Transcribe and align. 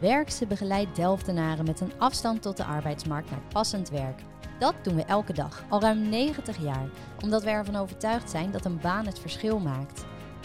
Werkse 0.00 0.46
begeleidt 0.46 0.96
Delftenaren 0.96 1.64
met 1.64 1.80
een 1.80 1.92
afstand 1.98 2.42
tot 2.42 2.56
de 2.56 2.64
arbeidsmarkt 2.64 3.30
naar 3.30 3.42
passend 3.52 3.90
werk. 3.90 4.20
Dat 4.58 4.74
doen 4.82 4.94
we 4.94 5.04
elke 5.04 5.32
dag, 5.32 5.64
al 5.68 5.80
ruim 5.80 6.08
90 6.08 6.62
jaar, 6.62 6.88
omdat 7.22 7.42
we 7.42 7.50
ervan 7.50 7.76
overtuigd 7.76 8.30
zijn 8.30 8.50
dat 8.50 8.64
een 8.64 8.80
baan 8.80 9.06
het 9.06 9.18
verschil 9.18 9.58
maakt. 9.58 10.04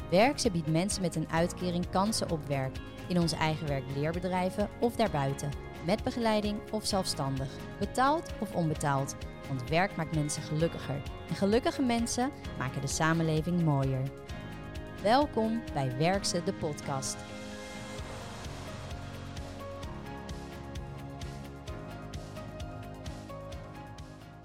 Werkse 0.10 0.52
biedt 0.52 0.71
mensen 0.71 1.02
met 1.02 1.16
een 1.16 1.29
uitkering 1.31 1.89
kansen 1.89 2.31
op 2.31 2.47
werk, 2.47 2.78
in 3.08 3.20
onze 3.20 3.36
eigen 3.36 3.67
werkleerbedrijven 3.67 4.70
of 4.79 4.96
daarbuiten, 4.96 5.49
met 5.85 6.04
begeleiding 6.04 6.60
of 6.72 6.85
zelfstandig, 6.85 7.49
betaald 7.79 8.31
of 8.40 8.54
onbetaald. 8.54 9.15
Want 9.47 9.70
werk 9.70 9.96
maakt 9.96 10.15
mensen 10.15 10.44
gelukkiger 10.44 11.01
en 11.29 11.35
gelukkige 11.35 11.81
mensen 11.81 12.31
maken 12.58 12.81
de 12.81 12.88
samenleving 12.88 13.63
mooier. 13.63 14.01
Welkom 15.01 15.62
bij 15.74 15.97
Werkse 15.97 16.44
de 16.44 16.54
podcast. 16.54 17.17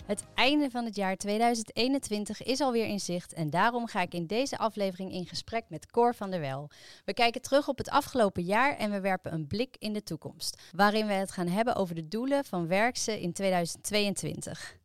Het 0.09 0.25
einde 0.35 0.71
van 0.71 0.85
het 0.85 0.97
jaar 0.97 1.17
2021 1.17 2.43
is 2.43 2.61
alweer 2.61 2.87
in 2.87 3.01
zicht 3.01 3.33
en 3.33 3.51
daarom 3.51 3.87
ga 3.87 4.03
ik 4.03 4.15
in 4.15 4.27
deze 4.27 4.59
aflevering 4.59 5.13
in 5.13 5.27
gesprek 5.27 5.65
met 5.69 5.91
Cor 5.91 6.15
van 6.15 6.31
der 6.31 6.41
Wel. 6.41 6.71
We 7.05 7.15
kijken 7.15 7.41
terug 7.41 7.69
op 7.69 7.79
het 7.79 7.91
afgelopen 7.91 8.43
jaar 8.43 8.77
en 8.77 8.91
we 8.91 9.01
werpen 9.01 9.33
een 9.33 9.47
blik 9.47 9.77
in 9.79 9.93
de 9.93 10.03
toekomst, 10.03 10.63
waarin 10.73 11.07
we 11.07 11.13
het 11.13 11.33
gaan 11.33 11.47
hebben 11.47 11.75
over 11.75 11.95
de 11.95 12.09
doelen 12.09 12.45
van 12.45 12.67
Werkse 12.67 13.21
in 13.21 13.33
2022. 13.33 14.79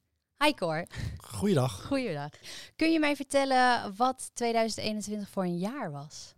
Hi 0.44 0.54
Cor. 0.54 0.88
Goeiedag. 1.18 1.85
Goeiedag. 1.85 2.30
Kun 2.76 2.91
je 2.91 2.99
mij 2.99 3.16
vertellen 3.16 3.96
wat 3.96 4.32
2021 4.34 5.30
voor 5.30 5.44
een 5.44 5.58
jaar 5.58 5.91
was? 5.91 6.35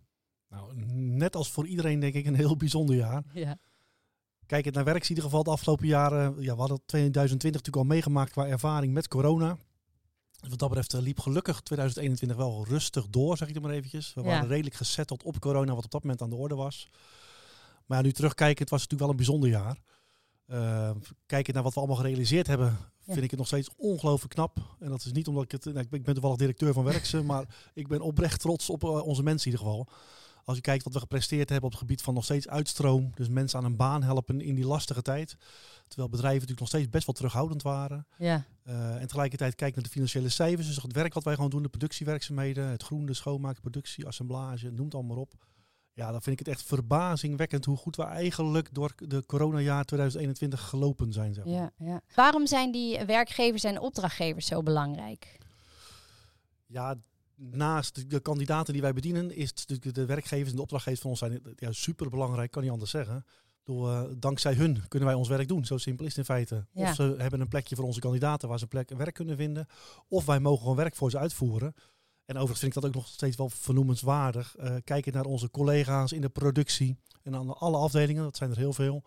Nou, 0.49 0.73
net 0.93 1.35
als 1.35 1.51
voor 1.51 1.67
iedereen 1.67 1.99
denk 1.99 2.13
ik 2.13 2.25
een 2.25 2.35
heel 2.35 2.57
bijzonder 2.57 2.95
jaar. 2.95 3.23
Ja. 3.33 3.57
Kijk, 4.45 4.65
het 4.65 4.73
naar 4.73 4.83
werk 4.83 5.03
in 5.03 5.09
ieder 5.09 5.23
geval 5.23 5.43
de 5.43 5.49
afgelopen 5.49 5.87
jaren. 5.87 6.35
Ja, 6.41 6.53
we 6.53 6.59
hadden 6.59 6.79
2020 6.85 7.43
natuurlijk 7.61 7.75
al 7.77 7.83
meegemaakt 7.95 8.31
qua 8.31 8.47
ervaring 8.47 8.93
met 8.93 9.07
corona. 9.07 9.57
Dus 10.39 10.49
wat 10.49 10.59
dat 10.59 10.69
betreft 10.69 10.93
eh, 10.93 11.01
liep 11.01 11.19
gelukkig 11.19 11.61
2021 11.61 12.37
wel 12.37 12.65
rustig 12.67 13.07
door, 13.09 13.37
zeg 13.37 13.47
ik 13.47 13.55
er 13.55 13.61
maar 13.61 13.71
eventjes. 13.71 14.13
We 14.13 14.21
Ja. 14.21 14.27
waren 14.27 14.47
redelijk 14.47 14.75
gezetteld 14.75 15.23
op 15.23 15.39
corona, 15.39 15.75
wat 15.75 15.85
op 15.85 15.91
dat 15.91 16.01
moment 16.03 16.21
aan 16.21 16.29
de 16.29 16.35
orde 16.35 16.55
was. 16.55 16.89
Maar 17.85 17.97
ja, 17.97 18.03
nu 18.03 18.11
terugkijken, 18.11 18.61
het 18.61 18.69
was 18.69 18.81
natuurlijk 18.87 19.01
wel 19.01 19.09
een 19.19 19.25
bijzonder 19.25 19.49
jaar. 19.49 19.77
Uh, 20.47 20.89
kijken 21.25 21.53
naar 21.53 21.63
wat 21.63 21.73
we 21.73 21.79
allemaal 21.79 21.97
gerealiseerd 21.97 22.47
hebben, 22.47 22.67
Ja. 22.67 23.13
vind 23.13 23.23
ik 23.23 23.29
het 23.29 23.39
nog 23.39 23.47
steeds 23.47 23.69
ongelooflijk 23.77 24.33
knap. 24.33 24.57
En 24.79 24.89
dat 24.89 25.05
is 25.05 25.11
niet 25.11 25.27
omdat 25.27 25.43
ik 25.43 25.51
het... 25.51 25.65
Nou, 25.65 25.79
ik 25.91 26.03
ben 26.03 26.13
toevallig 26.13 26.37
directeur 26.37 26.73
van 26.73 26.83
Werkse, 26.83 27.23
maar 27.31 27.45
ik 27.73 27.87
ben 27.87 28.01
oprecht 28.01 28.39
trots 28.39 28.69
op 28.69 28.83
eh, 28.83 29.05
onze 29.05 29.23
mensen 29.23 29.51
in 29.51 29.57
ieder 29.57 29.67
geval. 29.67 29.87
Als 30.45 30.55
je 30.55 30.61
kijkt 30.61 30.83
wat 30.83 30.93
we 30.93 30.99
gepresteerd 30.99 31.49
hebben 31.49 31.65
op 31.65 31.71
het 31.71 31.79
gebied 31.79 32.01
van 32.01 32.13
nog 32.13 32.23
steeds 32.23 32.47
uitstroom. 32.47 33.11
Dus 33.15 33.29
mensen 33.29 33.59
aan 33.59 33.65
een 33.65 33.75
baan 33.75 34.03
helpen 34.03 34.41
in 34.41 34.55
die 34.55 34.65
lastige 34.65 35.01
tijd. 35.01 35.37
Terwijl 35.87 36.09
bedrijven 36.09 36.33
natuurlijk 36.33 36.59
nog 36.59 36.69
steeds 36.69 36.89
best 36.89 37.05
wel 37.05 37.15
terughoudend 37.15 37.61
waren. 37.61 38.07
Ja. 38.17 38.45
Uh, 38.67 39.01
en 39.01 39.07
tegelijkertijd 39.07 39.55
kijk 39.55 39.75
naar 39.75 39.83
de 39.83 39.89
financiële 39.89 40.29
cijfers. 40.29 40.67
Dus 40.67 40.81
het 40.81 40.93
werk 40.93 41.13
wat 41.13 41.23
wij 41.23 41.35
gewoon 41.35 41.49
doen, 41.49 41.63
de 41.63 41.69
productiewerkzaamheden. 41.69 42.67
Het 42.67 42.83
groen, 42.83 43.05
de 43.05 43.13
schoonmaak, 43.13 43.61
productie, 43.61 44.05
assemblage, 44.07 44.71
noem 44.71 44.85
het 44.85 44.95
allemaal 44.95 45.17
op. 45.17 45.33
Ja, 45.93 46.11
dan 46.11 46.21
vind 46.21 46.39
ik 46.39 46.45
het 46.45 46.55
echt 46.55 46.67
verbazingwekkend 46.67 47.65
hoe 47.65 47.77
goed 47.77 47.95
we 47.95 48.03
eigenlijk 48.03 48.73
door 48.73 48.93
de 48.95 49.25
coronajaar 49.25 49.85
2021 49.85 50.61
gelopen 50.61 51.13
zijn. 51.13 51.33
Zeg 51.33 51.45
maar. 51.45 51.53
Ja, 51.53 51.71
ja. 51.77 52.01
Waarom 52.15 52.47
zijn 52.47 52.71
die 52.71 53.05
werkgevers 53.05 53.63
en 53.63 53.79
opdrachtgevers 53.79 54.45
zo 54.45 54.63
belangrijk? 54.63 55.37
Ja, 56.65 56.95
naast 57.35 58.09
de, 58.09 58.19
kandidaten 58.19 58.73
die 58.73 58.81
wij 58.81 58.93
bedienen, 58.93 59.35
is 59.35 59.53
natuurlijk 59.53 59.95
de 59.95 60.05
werkgevers 60.05 60.49
en 60.49 60.55
de 60.55 60.61
opdrachtgevers 60.61 61.01
van 61.01 61.09
ons 61.09 61.19
zijn 61.19 61.41
ja, 61.55 61.71
super 61.71 62.09
belangrijk, 62.09 62.51
kan 62.51 62.61
niet 62.61 62.71
anders 62.71 62.91
zeggen. 62.91 63.25
Door, 63.63 63.89
uh, 63.89 64.03
dankzij 64.17 64.53
hun 64.53 64.87
kunnen 64.87 65.07
wij 65.07 65.17
ons 65.17 65.27
werk 65.27 65.47
doen. 65.47 65.65
Zo 65.65 65.77
simpel 65.77 66.05
is 66.05 66.15
het 66.15 66.19
in 66.19 66.35
feite. 66.35 66.65
Ja. 66.71 66.89
Of 66.89 66.95
ze 66.95 67.15
hebben 67.17 67.39
een 67.39 67.47
plekje 67.47 67.75
voor 67.75 67.85
onze 67.85 67.99
kandidaten 67.99 68.49
waar 68.49 68.59
ze 68.59 68.67
plek 68.67 68.89
werk 68.89 69.13
kunnen 69.13 69.37
vinden. 69.37 69.67
Of 70.07 70.25
wij 70.25 70.39
mogen 70.39 70.61
gewoon 70.61 70.75
werk 70.75 70.95
voor 70.95 71.09
ze 71.09 71.17
uitvoeren. 71.17 71.73
En 72.25 72.35
overigens 72.35 72.59
vind 72.59 72.75
ik 72.75 72.81
dat 72.81 72.89
ook 72.89 72.95
nog 72.95 73.07
steeds 73.07 73.35
wel 73.35 73.49
vernoemenswaardig. 73.49 74.55
Uh, 74.59 74.75
kijken 74.83 75.13
naar 75.13 75.25
onze 75.25 75.49
collega's 75.49 76.11
in 76.11 76.21
de 76.21 76.29
productie 76.29 76.97
en 77.23 77.35
aan 77.35 77.57
alle 77.57 77.77
afdelingen, 77.77 78.23
dat 78.23 78.37
zijn 78.37 78.51
er 78.51 78.57
heel 78.57 78.73
veel. 78.73 79.03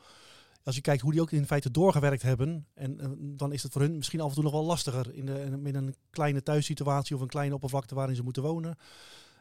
Als 0.69 0.77
je 0.77 0.83
kijkt 0.83 1.03
hoe 1.03 1.13
die 1.13 1.21
ook 1.21 1.31
in 1.31 1.47
feite 1.47 1.71
doorgewerkt 1.71 2.23
hebben, 2.23 2.67
en, 2.75 3.01
en 3.01 3.37
dan 3.37 3.53
is 3.53 3.63
het 3.63 3.73
voor 3.73 3.81
hun 3.81 3.97
misschien 3.97 4.21
af 4.21 4.29
en 4.29 4.35
toe 4.35 4.43
nog 4.43 4.53
wel 4.53 4.65
lastiger 4.65 5.15
in, 5.15 5.27
de, 5.27 5.41
in 5.65 5.75
een 5.75 5.95
kleine 6.11 6.43
thuissituatie 6.43 7.17
of 7.17 7.23
een 7.23 7.29
kleine 7.29 7.55
oppervlakte 7.55 7.95
waarin 7.95 8.17
ze 8.17 8.23
moeten 8.23 8.43
wonen. 8.43 8.77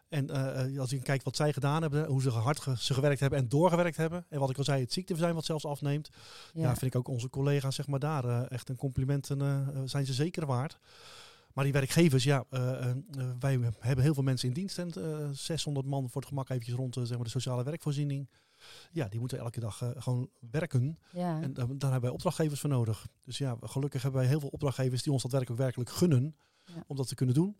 En 0.10 0.30
uh, 0.32 0.80
als 0.80 0.90
je 0.90 1.02
kijkt 1.02 1.24
wat 1.24 1.36
zij 1.36 1.54
gedaan 1.54 1.82
hebben, 1.82 2.06
hoe 2.06 2.22
ze 2.22 2.30
hard 2.30 2.60
ge 2.60 2.76
ze 2.78 2.94
gewerkt 2.94 3.20
hebben 3.20 3.40
en 3.40 3.50
doorgewerkt 3.50 3.98
hebben. 3.98 4.26
En 4.30 4.40
wat 4.40 4.50
ik 4.50 4.58
al 4.58 4.64
zei, 4.64 4.82
het 4.82 4.94
ziekteverzuim 4.94 5.36
wat 5.36 5.46
zelfs 5.46 5.66
afneemt. 5.66 6.10
Ja. 6.54 6.62
ja, 6.62 6.76
vind 6.76 6.94
ik 6.94 6.96
ook 6.96 7.08
onze 7.08 7.30
collega's 7.30 7.76
zeg 7.76 7.88
maar 7.88 8.00
daar 8.00 8.26
uh, 8.26 8.52
echt 8.52 8.70
een 8.70 8.76
complimenten 8.76 9.42
uh, 9.42 9.82
zijn 9.86 10.06
ze 10.06 10.14
zeker 10.14 10.46
waard. 10.46 10.80
Maar 11.54 11.64
die 11.64 11.74
werkgevers, 11.74 12.24
ja, 12.24 12.46
wij 13.40 13.60
hebben 13.80 14.04
heel 14.04 14.14
veel 14.14 14.24
mensen 14.24 14.48
in 14.48 14.54
dienst. 14.54 14.78
En, 14.78 14.92
uh, 14.98 15.30
600 15.32 15.86
man 15.86 16.10
voor 16.10 16.22
het 16.22 16.30
gemak 16.30 16.50
eventjes 16.50 16.76
rond 16.76 16.94
zeg 16.94 17.10
maar, 17.10 17.24
de 17.24 17.30
sociale 17.30 17.64
werkvoorziening. 17.64 18.30
Ja, 18.92 19.08
die 19.08 19.20
moeten 19.20 19.38
elke 19.40 19.60
dag 19.60 19.94
gewoon 19.98 20.30
werken. 20.52 21.00
Ja. 21.12 21.42
En 21.42 21.54
daar 21.54 21.68
hebben 21.68 22.02
wij 22.02 22.10
opdrachtgevers 22.10 22.60
voor 22.60 22.70
nodig. 22.70 23.08
Dus 23.24 23.38
ja, 23.38 23.58
gelukkig 23.62 24.02
hebben 24.02 24.22
wij 24.22 24.30
heel 24.30 24.40
veel 24.40 24.50
opdrachtgevers 24.50 25.04
die 25.04 25.12
ons 25.12 25.22
dat 25.22 25.32
werk 25.32 25.52
ook 25.52 25.58
werkelijk 25.58 25.90
gunnen. 25.90 26.36
Ja. 26.66 26.84
Om 26.88 26.96
dat 26.96 27.08
te 27.08 27.16
kunnen 27.16 27.36
doen. 27.36 27.56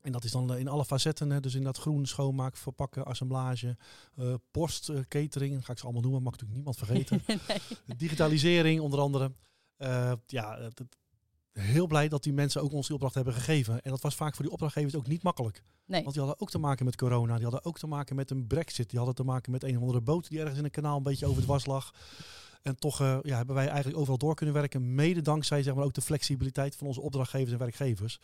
En 0.00 0.12
dat 0.12 0.24
is 0.24 0.30
dan 0.30 0.56
in 0.56 0.68
alle 0.68 0.84
facetten, 0.84 1.30
hè, 1.30 1.40
dus 1.40 1.54
in 1.54 1.62
dat 1.62 1.78
groen, 1.78 2.06
schoonmaak, 2.06 2.56
verpakken, 2.56 3.04
assemblage, 3.04 3.76
uh, 4.16 4.34
post, 4.50 4.88
uh, 4.88 5.00
catering, 5.08 5.54
dat 5.54 5.64
ga 5.64 5.72
ik 5.72 5.78
ze 5.78 5.84
allemaal 5.84 6.02
noemen, 6.02 6.22
mag 6.22 6.32
natuurlijk 6.32 6.56
niemand 6.58 6.76
vergeten. 6.76 7.22
nee. 7.86 7.96
Digitalisering 7.96 8.80
onder 8.80 9.00
andere. 9.00 9.32
Uh, 9.78 10.12
ja, 10.26 10.58
het, 10.60 10.82
heel 11.60 11.86
blij 11.86 12.08
dat 12.08 12.22
die 12.22 12.32
mensen 12.32 12.62
ook 12.62 12.72
ons 12.72 12.86
die 12.86 12.94
opdracht 12.94 13.14
hebben 13.14 13.34
gegeven. 13.34 13.82
En 13.82 13.90
dat 13.90 14.00
was 14.00 14.14
vaak 14.14 14.34
voor 14.34 14.44
die 14.44 14.52
opdrachtgevers 14.52 14.94
ook 14.94 15.06
niet 15.06 15.22
makkelijk. 15.22 15.62
Nee. 15.86 16.02
Want 16.02 16.14
die 16.14 16.22
hadden 16.22 16.40
ook 16.40 16.50
te 16.50 16.58
maken 16.58 16.84
met 16.84 16.96
corona, 16.96 17.34
die 17.34 17.42
hadden 17.42 17.64
ook 17.64 17.78
te 17.78 17.86
maken 17.86 18.16
met 18.16 18.30
een 18.30 18.46
brexit, 18.46 18.90
die 18.90 18.98
hadden 18.98 19.16
te 19.16 19.24
maken 19.24 19.52
met 19.52 19.62
een 19.62 19.76
of 19.76 19.80
andere 19.80 20.00
boot 20.00 20.28
die 20.28 20.38
ergens 20.38 20.58
in 20.58 20.64
een 20.64 20.70
kanaal 20.70 20.96
een 20.96 21.02
beetje 21.02 21.26
over 21.26 21.38
het 21.38 21.46
was 21.46 21.66
lag. 21.66 21.94
En 22.62 22.76
toch 22.76 23.00
uh, 23.00 23.18
ja, 23.22 23.36
hebben 23.36 23.54
wij 23.54 23.66
eigenlijk 23.66 23.98
overal 23.98 24.18
door 24.18 24.34
kunnen 24.34 24.54
werken, 24.54 24.94
mede 24.94 25.22
dankzij 25.22 25.62
zeg 25.62 25.74
maar, 25.74 25.84
ook 25.84 25.94
de 25.94 26.00
flexibiliteit 26.00 26.76
van 26.76 26.86
onze 26.86 27.00
opdrachtgevers 27.00 27.52
en 27.52 27.58
werkgevers. 27.58 28.20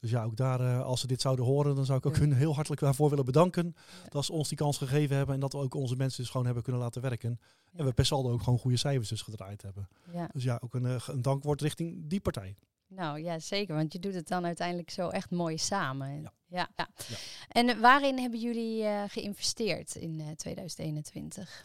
Dus 0.00 0.10
ja, 0.10 0.24
ook 0.24 0.36
daar, 0.36 0.60
uh, 0.60 0.82
als 0.82 1.00
ze 1.00 1.06
dit 1.06 1.20
zouden 1.20 1.44
horen, 1.44 1.74
dan 1.74 1.84
zou 1.84 1.98
ik 1.98 2.06
ook 2.06 2.16
hun 2.16 2.32
heel 2.32 2.54
hartelijk 2.54 2.80
daarvoor 2.80 3.08
willen 3.08 3.24
bedanken. 3.24 3.74
Dat 4.08 4.24
ze 4.24 4.32
ons 4.32 4.48
die 4.48 4.58
kans 4.58 4.78
gegeven 4.78 5.16
hebben 5.16 5.34
en 5.34 5.40
dat 5.40 5.52
we 5.52 5.58
ook 5.58 5.74
onze 5.74 5.96
mensen 5.96 6.20
dus 6.20 6.30
gewoon 6.30 6.46
hebben 6.46 6.62
kunnen 6.62 6.82
laten 6.82 7.02
werken. 7.02 7.40
En 7.72 7.84
we 7.84 7.92
per 7.92 8.06
saldo 8.06 8.32
ook 8.32 8.42
gewoon 8.42 8.58
goede 8.58 8.76
cijfers 8.76 9.08
dus 9.08 9.22
gedraaid 9.22 9.62
hebben. 9.62 9.88
Dus 10.32 10.42
ja, 10.42 10.60
ook 10.64 10.74
een, 10.74 10.84
uh, 10.84 10.96
een 11.06 11.22
dankwoord 11.22 11.60
richting 11.60 12.08
die 12.08 12.20
partij. 12.20 12.56
Nou 12.86 13.20
ja, 13.22 13.38
zeker. 13.38 13.74
Want 13.74 13.92
je 13.92 13.98
doet 13.98 14.14
het 14.14 14.28
dan 14.28 14.44
uiteindelijk 14.44 14.90
zo 14.90 15.08
echt 15.08 15.30
mooi 15.30 15.58
samen. 15.58 16.20
Ja. 16.22 16.32
Ja. 16.46 16.68
ja. 16.76 16.88
Ja. 17.08 17.16
En 17.48 17.80
waarin 17.80 18.18
hebben 18.18 18.40
jullie 18.40 18.82
uh, 18.82 19.02
geïnvesteerd 19.08 19.94
in 19.94 20.20
uh, 20.20 20.30
2021? 20.30 21.64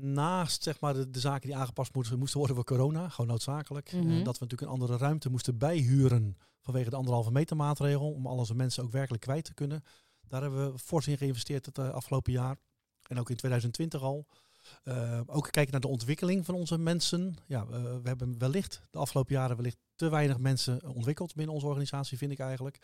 Naast 0.00 0.62
zeg 0.62 0.80
maar, 0.80 0.94
de, 0.94 1.10
de, 1.10 1.20
zaken 1.20 1.48
die 1.48 1.56
aangepast 1.56 1.94
moesten, 1.94 2.18
moesten 2.18 2.38
worden 2.38 2.56
voor 2.56 2.64
corona, 2.64 3.08
gewoon 3.08 3.30
noodzakelijk. 3.30 3.92
Mhm. 3.92 4.06
Uh, 4.06 4.24
dat 4.24 4.38
we 4.38 4.44
natuurlijk 4.44 4.60
een 4.60 4.68
andere 4.68 4.96
ruimte 4.96 5.30
moesten 5.30 5.58
bijhuren 5.58 6.36
vanwege 6.60 6.90
de 6.90 6.96
anderhalve 6.96 7.32
meter 7.32 7.56
maatregel. 7.56 8.12
Om 8.12 8.26
al 8.26 8.36
onze 8.36 8.54
mensen 8.54 8.84
ook 8.84 8.92
werkelijk 8.92 9.22
kwijt 9.22 9.44
te 9.44 9.54
kunnen. 9.54 9.82
Daar 10.28 10.42
hebben 10.42 10.72
we 10.72 10.78
fors 10.78 11.06
in 11.06 11.16
geïnvesteerd 11.16 11.66
het 11.66 11.78
uh, 11.78 11.90
afgelopen 11.90 12.32
jaar. 12.32 12.56
En 13.06 13.18
ook 13.18 13.30
in 13.30 13.36
2020 13.36 14.02
al. 14.02 14.26
Uh, 14.84 15.20
ook 15.26 15.50
kijken 15.50 15.72
naar 15.72 15.80
de 15.80 15.88
ontwikkeling 15.88 16.44
van 16.44 16.54
onze 16.54 16.78
mensen. 16.78 17.36
Ja, 17.46 17.62
uh, 17.70 17.82
we 17.82 18.08
hebben 18.08 18.38
wellicht 18.38 18.82
de 18.90 18.98
afgelopen 18.98 19.34
jaren 19.34 19.56
wellicht 19.56 19.78
te 19.94 20.08
weinig 20.08 20.38
mensen 20.38 20.94
ontwikkeld 20.94 21.34
binnen 21.34 21.54
onze 21.54 21.66
organisatie, 21.66 22.18
vind 22.18 22.32
ik 22.32 22.38
eigenlijk. 22.38 22.76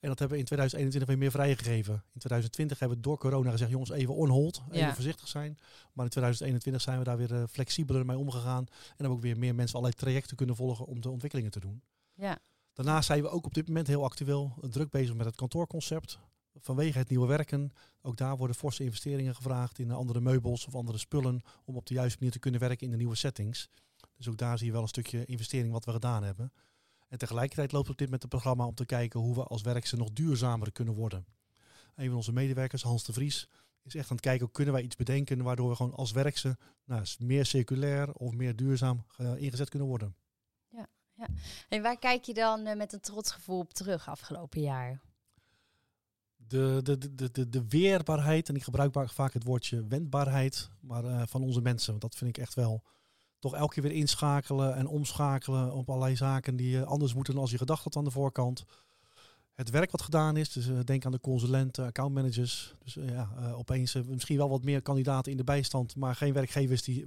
En 0.00 0.08
dat 0.08 0.18
hebben 0.18 0.36
we 0.36 0.42
in 0.42 0.44
2021 0.44 1.08
weer 1.10 1.18
meer 1.18 1.30
vrijgegeven. 1.30 1.94
In 1.94 2.20
2020 2.20 2.78
hebben 2.78 2.96
we 2.96 3.02
door 3.02 3.18
corona 3.18 3.50
gezegd, 3.50 3.70
jongens, 3.70 3.90
even 3.90 4.14
on 4.14 4.28
hold, 4.28 4.62
even 4.70 4.86
Ja. 4.86 4.94
voorzichtig 4.94 5.28
zijn. 5.28 5.58
Maar 5.92 6.04
in 6.04 6.10
2021 6.10 6.82
zijn 6.82 6.98
we 6.98 7.04
daar 7.04 7.16
weer 7.16 7.32
uh, 7.32 7.42
flexibeler 7.50 8.06
mee 8.06 8.18
omgegaan. 8.18 8.66
En 8.68 8.94
hebben 8.96 9.16
ook 9.16 9.22
weer 9.22 9.38
meer 9.38 9.54
mensen 9.54 9.76
allerlei 9.76 10.00
trajecten 10.00 10.36
kunnen 10.36 10.56
volgen 10.56 10.86
om 10.86 11.00
de 11.00 11.10
ontwikkelingen 11.10 11.50
te 11.50 11.60
doen. 11.60 11.82
Ja. 12.14 12.38
Daarnaast 12.72 13.06
zijn 13.06 13.22
we 13.22 13.28
ook 13.28 13.46
op 13.46 13.54
dit 13.54 13.66
moment 13.66 13.86
heel 13.86 14.04
actueel 14.04 14.58
druk 14.60 14.90
bezig 14.90 15.14
met 15.14 15.26
het 15.26 15.36
kantoorconcept. 15.36 16.18
Vanwege 16.58 16.98
het 16.98 17.08
nieuwe 17.08 17.26
werken, 17.26 17.72
ook 18.02 18.16
daar 18.16 18.36
worden 18.36 18.56
forse 18.56 18.84
investeringen 18.84 19.34
gevraagd 19.34 19.78
in 19.78 19.90
andere 19.90 20.20
meubels 20.20 20.66
of 20.66 20.74
andere 20.74 20.98
spullen 20.98 21.42
om 21.64 21.76
op 21.76 21.86
de 21.86 21.94
juiste 21.94 22.18
manier 22.18 22.32
te 22.32 22.38
kunnen 22.38 22.60
werken 22.60 22.84
in 22.84 22.90
de 22.90 22.96
nieuwe 22.96 23.14
settings. 23.14 23.68
Dus 24.16 24.28
ook 24.28 24.38
daar 24.38 24.58
zie 24.58 24.66
je 24.66 24.72
wel 24.72 24.82
een 24.82 24.88
stukje 24.88 25.24
investering 25.24 25.72
wat 25.72 25.84
we 25.84 25.92
gedaan 25.92 26.22
hebben. 26.22 26.52
En 27.08 27.18
tegelijkertijd 27.18 27.72
loopt 27.72 27.88
op 27.88 27.98
dit 27.98 28.10
met 28.10 28.22
het 28.22 28.30
programma 28.30 28.66
om 28.66 28.74
te 28.74 28.86
kijken 28.86 29.20
hoe 29.20 29.34
we 29.34 29.44
als 29.44 29.62
werkse 29.62 29.96
nog 29.96 30.12
duurzamer 30.12 30.72
kunnen 30.72 30.94
worden. 30.94 31.26
Een 31.94 32.06
van 32.06 32.16
onze 32.16 32.32
medewerkers, 32.32 32.82
Hans 32.82 33.04
de 33.04 33.12
Vries, 33.12 33.48
is 33.82 33.94
echt 33.94 34.10
aan 34.10 34.16
het 34.16 34.24
kijken 34.24 34.50
kunnen 34.50 34.74
wij 34.74 34.82
iets 34.82 34.96
bedenken 34.96 35.42
waardoor 35.42 35.68
we 35.68 35.76
gewoon 35.76 35.94
als 35.94 36.12
werkse 36.12 36.58
nou, 36.84 37.04
meer 37.18 37.46
circulair 37.46 38.12
of 38.12 38.32
meer 38.32 38.56
duurzaam 38.56 39.06
uh, 39.18 39.36
ingezet 39.36 39.68
kunnen 39.68 39.88
worden. 39.88 40.16
En 41.68 41.82
waar 41.82 41.98
kijk 41.98 42.24
je 42.24 42.34
dan 42.34 42.66
uh, 42.66 42.74
met 42.74 42.92
een 42.92 43.00
trots 43.00 43.30
gevoel 43.30 43.58
op 43.58 43.72
terug 43.72 44.08
afgelopen 44.08 44.60
jaar? 44.60 45.00
De, 46.48 46.80
de, 46.82 47.14
de, 47.14 47.30
de, 47.30 47.48
de 47.48 47.68
weerbaarheid, 47.68 48.48
en 48.48 48.54
ik 48.54 48.62
gebruik 48.62 49.10
vaak 49.10 49.32
het 49.32 49.44
woordje 49.44 49.86
wendbaarheid, 49.86 50.70
maar 50.80 51.04
uh, 51.04 51.22
van 51.26 51.42
onze 51.42 51.60
mensen. 51.60 51.90
Want 51.90 52.02
dat 52.02 52.14
vind 52.14 52.36
ik 52.36 52.42
echt 52.42 52.54
wel 52.54 52.82
toch 53.38 53.54
elke 53.54 53.74
keer 53.74 53.82
weer 53.82 53.92
inschakelen 53.92 54.74
en 54.74 54.86
omschakelen 54.86 55.72
op 55.72 55.88
allerlei 55.88 56.16
zaken 56.16 56.56
die 56.56 56.76
uh, 56.76 56.82
anders 56.82 57.14
moeten 57.14 57.32
dan 57.32 57.42
als 57.42 57.50
je 57.50 57.58
gedacht 57.58 57.84
had 57.84 57.96
aan 57.96 58.04
de 58.04 58.10
voorkant. 58.10 58.64
Het 59.54 59.70
werk 59.70 59.90
wat 59.90 60.02
gedaan 60.02 60.36
is, 60.36 60.52
dus 60.52 60.66
uh, 60.66 60.78
denk 60.84 61.04
aan 61.04 61.12
de 61.12 61.20
consulenten, 61.20 61.86
accountmanagers. 61.86 62.74
Dus 62.84 62.94
ja, 62.94 63.28
opeens 63.54 63.94
misschien 63.94 64.36
wel 64.36 64.48
wat 64.48 64.64
meer 64.64 64.82
kandidaten 64.82 65.30
in 65.30 65.36
de 65.36 65.44
bijstand, 65.44 65.96
maar 65.96 66.14
geen 66.14 66.32
werkgevers 66.32 66.82
die 66.82 67.06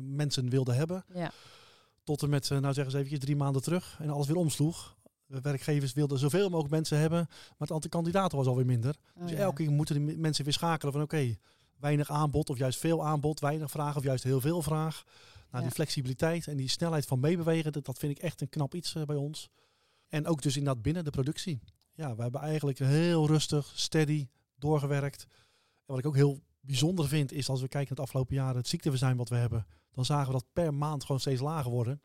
mensen 0.00 0.50
wilden 0.50 0.74
hebben. 0.74 1.04
Ja. 1.14 1.32
Tot 2.04 2.22
en 2.22 2.28
met, 2.28 2.48
nou 2.50 2.72
zeggen 2.72 2.90
ze 2.90 2.96
eventjes, 2.96 3.20
drie 3.20 3.36
maanden 3.36 3.62
terug 3.62 3.96
en 4.00 4.10
alles 4.10 4.26
weer 4.26 4.36
omsloeg. 4.36 4.96
De 5.28 5.40
werkgevers 5.40 5.92
wilden 5.92 6.18
zoveel 6.18 6.48
mogelijk 6.48 6.70
mensen 6.70 6.98
hebben, 6.98 7.26
maar 7.28 7.56
het 7.58 7.72
aantal 7.72 7.90
kandidaten 7.90 8.38
was 8.38 8.46
alweer 8.46 8.66
minder. 8.66 8.96
Oh, 9.14 9.22
dus 9.22 9.32
elke 9.32 9.62
keer 9.62 9.72
moeten 9.72 10.06
de 10.06 10.16
mensen 10.16 10.44
weer 10.44 10.52
schakelen 10.52 10.92
van 10.92 11.02
oké, 11.02 11.36
weinig 11.78 12.10
aanbod 12.10 12.50
of 12.50 12.58
juist 12.58 12.78
veel 12.78 13.04
aanbod, 13.04 13.40
weinig 13.40 13.70
vraag 13.70 13.96
of 13.96 14.02
juist 14.02 14.24
heel 14.24 14.40
veel 14.40 14.62
vraag. 14.62 15.04
Nou, 15.50 15.62
die 15.62 15.72
flexibiliteit 15.72 16.46
en 16.46 16.56
die 16.56 16.68
snelheid 16.68 17.06
van 17.06 17.20
meebewegen, 17.20 17.72
dat, 17.72 17.84
dat 17.84 17.98
vind 17.98 18.18
ik 18.18 18.22
echt 18.22 18.40
een 18.40 18.48
knap 18.48 18.74
iets 18.74 18.94
uh, 18.94 19.02
bij 19.02 19.16
ons. 19.16 19.48
En 20.08 20.26
ook 20.26 20.42
dus 20.42 20.56
inderdaad 20.56 20.82
binnen 20.82 21.04
de 21.04 21.10
productie. 21.10 21.60
Ja, 21.94 22.16
we 22.16 22.22
hebben 22.22 22.40
eigenlijk 22.40 22.78
heel 22.78 23.26
rustig, 23.26 23.72
steady 23.74 24.28
doorgewerkt. 24.58 25.26
En 25.74 25.84
wat 25.86 25.98
ik 25.98 26.06
ook 26.06 26.14
heel 26.14 26.40
bijzonder 26.60 27.08
vind, 27.08 27.32
is 27.32 27.48
als 27.48 27.60
we 27.60 27.68
kijken 27.68 27.88
naar 27.88 27.98
het 27.98 28.06
afgelopen 28.06 28.34
jaar, 28.34 28.54
het 28.54 28.68
ziekteverzuim 28.68 29.16
wat 29.16 29.28
we 29.28 29.36
hebben, 29.36 29.66
dan 29.92 30.04
zagen 30.04 30.26
we 30.26 30.32
dat 30.32 30.46
per 30.52 30.74
maand 30.74 31.04
gewoon 31.04 31.20
steeds 31.20 31.40
lager 31.40 31.70
worden. 31.70 32.00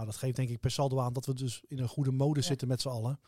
Nou, 0.00 0.12
dat 0.12 0.20
geeft 0.20 0.36
denk 0.36 0.48
ik 0.48 0.60
per 0.60 0.70
saldo 0.70 1.00
aan 1.00 1.12
dat 1.12 1.26
we 1.26 1.34
dus 1.34 1.62
in 1.66 1.78
een 1.78 1.88
goede 1.88 2.10
mode 2.10 2.40
zitten 2.40 2.68
met 2.68 2.80
z'n 2.80 2.88
allen. 2.88 3.20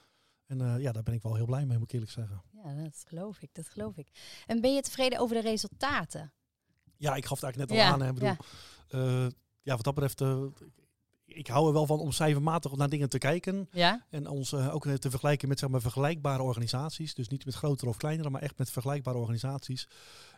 En 0.46 0.62
uh, 0.62 0.80
ja, 0.80 0.92
daar 0.92 1.02
ben 1.02 1.14
ik 1.14 1.22
wel 1.22 1.34
heel 1.34 1.46
blij 1.46 1.66
mee, 1.66 1.78
moet 1.78 1.86
ik 1.86 1.92
eerlijk 1.92 2.12
zeggen. 2.12 2.42
Ja, 2.50 2.82
dat 2.82 3.04
geloof 3.06 3.40
ik, 3.40 3.48
dat 3.52 3.68
geloof 3.68 3.96
ik. 3.96 4.08
En 4.46 4.60
ben 4.60 4.74
je 4.74 4.80
tevreden 4.80 5.18
over 5.18 5.36
de 5.36 5.42
resultaten? 5.42 6.32
Ja, 6.96 7.14
ik 7.14 7.26
gaf 7.26 7.40
het 7.40 7.42
eigenlijk 7.42 7.72
net 7.72 7.80
al 7.80 7.92
aan. 7.92 8.00
Hè. 8.00 8.08
Ik 8.08 8.14
bedoel, 8.14 8.36
ja. 8.88 9.24
Uh, 9.24 9.30
ja, 9.62 9.74
wat 9.74 9.84
dat 9.84 9.94
betreft, 9.94 10.20
uh, 10.20 10.44
ik 11.34 11.46
hou 11.46 11.66
er 11.66 11.72
wel 11.72 11.86
van 11.86 11.98
om 11.98 12.12
cijfermatig 12.12 12.76
naar 12.76 12.88
dingen 12.88 13.08
te 13.08 13.18
kijken. 13.18 13.68
Ja? 13.72 14.06
En 14.10 14.26
ons 14.26 14.52
uh, 14.52 14.74
ook 14.74 14.86
te 14.86 15.10
vergelijken 15.10 15.48
met 15.48 15.58
zeg 15.58 15.68
maar, 15.68 15.80
vergelijkbare 15.80 16.42
organisaties. 16.42 17.14
Dus 17.14 17.28
niet 17.28 17.44
met 17.44 17.54
grotere 17.54 17.90
of 17.90 17.96
kleinere, 17.96 18.30
maar 18.30 18.42
echt 18.42 18.58
met 18.58 18.70
vergelijkbare 18.70 19.18
organisaties. 19.18 19.88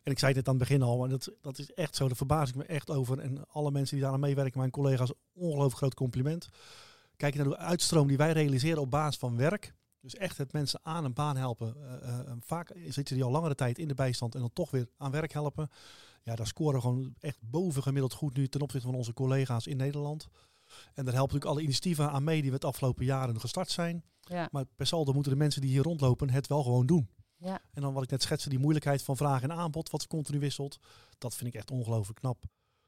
En 0.02 0.12
ik 0.12 0.18
zei 0.18 0.34
het 0.34 0.48
aan 0.48 0.54
het 0.54 0.68
begin 0.68 0.82
al, 0.82 0.98
maar 0.98 1.08
dat, 1.08 1.32
dat 1.40 1.58
is 1.58 1.72
echt 1.72 1.96
zo. 1.96 2.06
Daar 2.06 2.16
verbaas 2.16 2.48
ik 2.48 2.54
me 2.54 2.64
echt 2.64 2.90
over. 2.90 3.18
En 3.18 3.48
alle 3.48 3.70
mensen 3.70 3.96
die 3.96 4.04
daar 4.04 4.14
aan 4.14 4.20
meewerken, 4.20 4.58
mijn 4.58 4.70
collega's, 4.70 5.12
ongelooflijk 5.32 5.76
groot 5.76 5.94
compliment. 5.94 6.48
Kijk 7.16 7.34
naar 7.34 7.48
de 7.48 7.56
uitstroom 7.56 8.06
die 8.06 8.16
wij 8.16 8.32
realiseren 8.32 8.80
op 8.80 8.90
basis 8.90 9.18
van 9.18 9.36
werk. 9.36 9.74
Dus 10.00 10.16
echt 10.16 10.38
het 10.38 10.52
mensen 10.52 10.80
aan 10.82 11.04
een 11.04 11.12
baan 11.12 11.36
helpen. 11.36 11.74
Uh, 11.76 12.08
uh, 12.08 12.32
vaak 12.40 12.72
zitten 12.88 13.14
die 13.14 13.24
al 13.24 13.30
langere 13.30 13.54
tijd 13.54 13.78
in 13.78 13.88
de 13.88 13.94
bijstand 13.94 14.34
en 14.34 14.40
dan 14.40 14.52
toch 14.52 14.70
weer 14.70 14.88
aan 14.96 15.10
werk 15.10 15.32
helpen. 15.32 15.70
Ja, 16.22 16.34
daar 16.34 16.46
scoren 16.46 16.74
we 16.74 16.80
gewoon 16.80 17.14
echt 17.20 17.38
bovengemiddeld 17.40 18.12
goed 18.12 18.36
nu 18.36 18.48
ten 18.48 18.60
opzichte 18.60 18.86
van 18.86 18.96
onze 18.96 19.12
collega's 19.12 19.66
in 19.66 19.76
Nederland. 19.76 20.28
En 20.94 21.04
daar 21.04 21.14
helpen 21.14 21.34
natuurlijk 21.34 21.44
alle 21.44 21.60
initiatieven 21.60 22.10
aan 22.10 22.24
mee 22.24 22.40
die 22.40 22.50
we 22.50 22.56
het 22.56 22.64
afgelopen 22.64 23.04
jaren 23.04 23.40
gestart 23.40 23.70
zijn. 23.70 24.04
Ja. 24.20 24.48
Maar 24.50 24.64
per 24.76 24.86
saldo 24.86 25.12
moeten 25.12 25.32
de 25.32 25.38
mensen 25.38 25.60
die 25.60 25.70
hier 25.70 25.82
rondlopen 25.82 26.30
het 26.30 26.46
wel 26.46 26.62
gewoon 26.62 26.86
doen. 26.86 27.08
Ja. 27.36 27.60
En 27.72 27.82
dan 27.82 27.92
wat 27.92 28.02
ik 28.02 28.10
net 28.10 28.22
schetste, 28.22 28.48
die 28.48 28.58
moeilijkheid 28.58 29.02
van 29.02 29.16
vraag 29.16 29.42
en 29.42 29.52
aanbod, 29.52 29.90
wat 29.90 30.06
continu 30.06 30.38
wisselt. 30.38 30.78
Dat 31.18 31.34
vind 31.34 31.48
ik 31.48 31.56
echt 31.56 31.70
ongelooflijk 31.70 32.18
knap. 32.18 32.44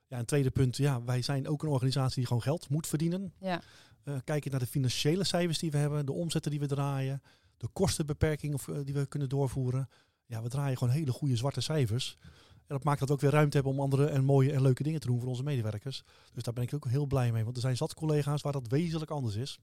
Ja, 0.06 0.18
een 0.18 0.24
tweede 0.24 0.50
punt, 0.50 0.76
ja, 0.76 1.02
wij 1.02 1.22
zijn 1.22 1.48
ook 1.48 1.62
een 1.62 1.68
organisatie 1.68 2.16
die 2.16 2.26
gewoon 2.26 2.42
geld 2.42 2.68
moet 2.68 2.86
verdienen. 2.86 3.32
Ja. 3.38 3.62
Uh, 4.04 4.16
kijk 4.24 4.44
je 4.44 4.50
naar 4.50 4.60
de 4.60 4.66
financiële 4.66 5.24
cijfers 5.24 5.58
die 5.58 5.70
we 5.70 5.76
hebben, 5.76 6.06
de 6.06 6.12
omzetten 6.12 6.50
die 6.50 6.60
we 6.60 6.66
draaien, 6.66 7.22
de 7.56 7.68
kostenbeperking 7.72 8.54
of, 8.54 8.66
uh, 8.66 8.78
die 8.84 8.94
we 8.94 9.06
kunnen 9.06 9.28
doorvoeren. 9.28 9.88
Ja, 10.26 10.42
we 10.42 10.48
draaien 10.48 10.78
gewoon 10.78 10.92
hele 10.92 11.12
goede 11.12 11.36
zwarte 11.36 11.60
cijfers. 11.60 12.18
En 12.66 12.74
dat 12.74 12.84
maakt 12.84 12.98
dat 12.98 13.08
we 13.08 13.14
ook 13.14 13.20
weer 13.20 13.30
ruimte 13.30 13.56
hebben 13.56 13.74
om 13.74 13.80
andere 13.80 14.06
en 14.06 14.24
mooie 14.24 14.52
en 14.52 14.62
leuke 14.62 14.82
dingen 14.82 15.00
te 15.00 15.06
doen 15.06 15.20
voor 15.20 15.28
onze 15.28 15.42
medewerkers. 15.42 16.02
Dus 16.32 16.42
daar 16.42 16.54
ben 16.54 16.62
ik 16.62 16.74
ook 16.74 16.88
heel 16.88 17.06
blij 17.06 17.32
mee. 17.32 17.44
Want 17.44 17.56
er 17.56 17.62
zijn 17.62 17.76
zat 17.76 17.94
collega's 17.94 18.42
waar 18.42 18.52
dat 18.52 18.68
wezenlijk 18.68 19.10
anders 19.10 19.34
is. 19.34 19.58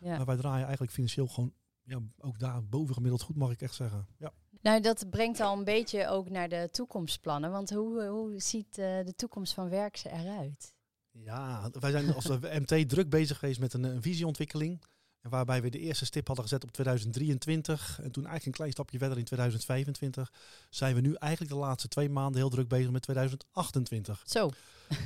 Ja. 0.00 0.16
Maar 0.16 0.26
wij 0.26 0.36
draaien 0.36 0.62
eigenlijk 0.62 0.92
financieel 0.92 1.26
gewoon 1.26 1.52
ja, 1.82 1.98
ook 2.18 2.38
daar 2.38 2.64
bovengemiddeld 2.64 3.22
goed, 3.22 3.36
mag 3.36 3.50
ik 3.50 3.62
echt 3.62 3.74
zeggen. 3.74 4.06
Ja. 4.18 4.32
Nou, 4.60 4.80
dat 4.80 5.10
brengt 5.10 5.40
al 5.40 5.58
een 5.58 5.64
beetje 5.64 6.08
ook 6.08 6.30
naar 6.30 6.48
de 6.48 6.68
toekomstplannen. 6.72 7.50
Want 7.50 7.70
hoe, 7.70 8.06
hoe 8.06 8.40
ziet 8.40 8.78
uh, 8.78 8.84
de 9.04 9.14
toekomst 9.16 9.54
van 9.54 9.68
Werkse 9.68 10.10
eruit? 10.10 10.74
Ja, 11.10 11.70
wij 11.80 11.90
zijn 11.90 12.14
als 12.14 12.28
MT 12.28 12.88
druk 12.88 13.08
bezig 13.10 13.38
geweest 13.38 13.60
met 13.60 13.72
een, 13.72 13.84
een 13.84 14.02
visieontwikkeling. 14.02 14.82
En 15.20 15.30
waarbij 15.30 15.62
we 15.62 15.70
de 15.70 15.78
eerste 15.78 16.04
stip 16.04 16.26
hadden 16.26 16.44
gezet 16.44 16.64
op 16.64 16.72
2023. 16.72 18.00
En 18.02 18.10
toen 18.10 18.22
eigenlijk 18.22 18.46
een 18.46 18.52
klein 18.52 18.72
stapje 18.72 18.98
verder 18.98 19.18
in 19.18 19.24
2025. 19.24 20.32
Zijn 20.70 20.94
we 20.94 21.00
nu 21.00 21.14
eigenlijk 21.14 21.52
de 21.52 21.58
laatste 21.58 21.88
twee 21.88 22.08
maanden 22.08 22.40
heel 22.40 22.50
druk 22.50 22.68
bezig 22.68 22.90
met 22.90 23.02
2028. 23.02 24.22
Zo. 24.26 24.50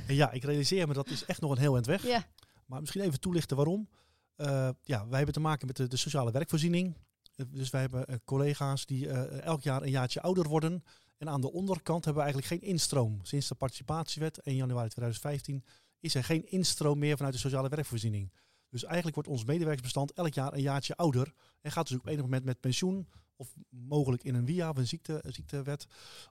En 0.07 0.15
ja, 0.15 0.31
ik 0.31 0.45
realiseer 0.45 0.89
me 0.89 0.95
dat 0.95 1.09
is 1.09 1.25
echt 1.25 1.41
nog 1.41 1.51
een 1.51 1.59
heel 1.59 1.75
eind 1.75 1.87
weg. 1.87 2.07
Ja. 2.07 2.27
Maar 2.67 2.81
misschien 2.81 3.03
even 3.03 3.21
toelichten 3.21 3.57
waarom. 3.57 3.89
Uh, 4.37 4.69
ja, 4.83 5.07
wij 5.07 5.17
hebben 5.17 5.35
te 5.35 5.41
maken 5.41 5.67
met 5.67 5.77
de, 5.77 5.89
de 5.89 5.97
sociale 5.97 6.31
werkvoorziening. 6.31 6.97
Uh, 7.37 7.47
dus 7.51 7.71
wij 7.71 7.81
hebben 7.81 8.05
uh, 8.11 8.17
collega's 8.25 8.87
die 8.87 9.09
elk 9.41 9.63
jaar 9.63 9.83
een 9.83 9.91
jaartje 9.91 10.21
ouder 10.21 10.49
worden. 10.49 10.85
En 11.19 11.29
aan 11.29 11.41
de 11.41 11.53
onderkant 11.53 12.05
hebben 12.05 12.25
we 12.25 12.31
eigenlijk 12.31 12.63
geen 12.63 12.71
instroom. 12.71 13.19
Sinds 13.23 13.49
de 13.49 13.55
participatiewet 13.55 14.39
1 14.39 14.57
januari 14.57 14.89
2015 14.89 15.65
is 16.01 16.15
er 16.15 16.25
geen 16.25 16.51
instroom 16.51 16.99
meer 16.99 17.17
vanuit 17.17 17.35
de 17.35 17.41
sociale 17.41 17.69
werkvoorziening. 17.69 18.33
Dus 18.73 18.85
eigenlijk 18.85 19.15
wordt 19.15 19.29
ons 19.29 19.45
medewerkersbestand 19.45 20.13
elk 20.13 20.35
jaar 20.35 20.53
een 20.53 20.61
jaartje 20.61 20.97
ouder. 20.97 21.33
En 21.61 21.73
gaat 21.73 21.89
dus 21.89 21.99
op 21.99 22.07
enig 22.07 22.23
moment 22.23 22.45
met 22.45 22.61
pensioen. 22.61 23.09
Of 23.37 23.55
mogelijk 23.69 24.25
in 24.25 24.35
een 24.35 24.47
via 24.47 24.71
of 24.71 24.77
een 24.77 24.87
ziekte, 24.87 25.23
ziektewet. 25.27 25.87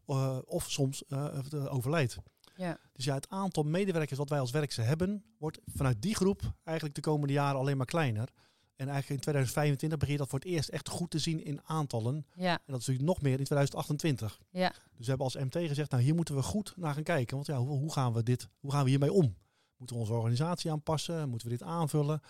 Uh, 0.07 0.37
of 0.45 0.71
soms 0.71 1.03
uh, 1.09 1.73
overlijdt. 1.73 2.17
Ja. 2.55 2.79
Dus 2.93 3.05
ja, 3.05 3.13
het 3.13 3.29
aantal 3.29 3.63
medewerkers 3.63 4.19
wat 4.19 4.29
wij 4.29 4.39
als 4.39 4.51
werkse 4.51 4.81
hebben, 4.81 5.23
wordt 5.37 5.59
vanuit 5.65 6.01
die 6.01 6.15
groep 6.15 6.41
eigenlijk 6.63 6.95
de 6.95 7.01
komende 7.01 7.33
jaren 7.33 7.59
alleen 7.59 7.77
maar 7.77 7.85
kleiner. 7.85 8.29
En 8.75 8.87
eigenlijk 8.87 9.09
in 9.09 9.19
2025 9.19 9.99
begint 9.99 10.17
dat 10.17 10.29
voor 10.29 10.39
het 10.39 10.47
eerst 10.47 10.69
echt 10.69 10.89
goed 10.89 11.09
te 11.09 11.19
zien 11.19 11.43
in 11.43 11.59
aantallen. 11.63 12.25
Ja. 12.35 12.51
En 12.51 12.61
dat 12.65 12.79
is 12.79 12.87
natuurlijk 12.87 13.07
nog 13.07 13.21
meer 13.21 13.39
in 13.39 13.45
2028. 13.45 14.39
Ja. 14.49 14.69
Dus 14.69 14.79
we 14.97 15.05
hebben 15.05 15.25
als 15.25 15.35
MT 15.35 15.57
gezegd, 15.67 15.91
nou 15.91 16.03
hier 16.03 16.15
moeten 16.15 16.35
we 16.35 16.41
goed 16.41 16.73
naar 16.75 16.93
gaan 16.93 17.03
kijken. 17.03 17.35
Want 17.35 17.47
ja, 17.47 17.57
hoe, 17.57 17.79
hoe 17.79 17.91
gaan 17.91 18.13
we 18.13 18.23
dit, 18.23 18.47
hoe 18.59 18.71
gaan 18.71 18.83
we 18.83 18.89
hiermee 18.89 19.13
om? 19.13 19.35
Moeten 19.81 19.99
we 19.99 20.05
onze 20.05 20.17
organisatie 20.17 20.71
aanpassen? 20.71 21.29
Moeten 21.29 21.47
we 21.47 21.57
dit 21.57 21.67
aanvullen? 21.67 22.21